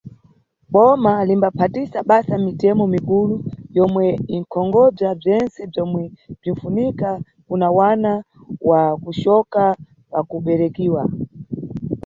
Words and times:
Boma 0.73 1.13
limbaphatisa 1.27 1.97
basa 2.09 2.35
mitemo 2.45 2.83
mikulu 2.95 3.35
yomwe 3.77 4.05
inʼkonkhobza 4.35 5.09
bzentse 5.19 5.61
bzomwe 5.71 6.03
bzinʼfunika 6.39 7.09
kuna 7.47 7.67
mwana 7.75 8.11
wa 8.69 8.81
kucoka 9.03 9.63
pakuberekiwa. 10.11 11.03